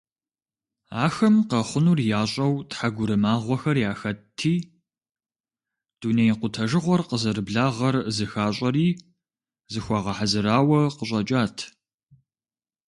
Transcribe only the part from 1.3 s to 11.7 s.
къэхъунур ящӀэу тхьэгурымагъуэхэр яхэтти, дуней къутэжыгъуэр къызэрыблагъэр зыхащӀэри зыхуагъэхьэзырауэ къыщӀэкӀат.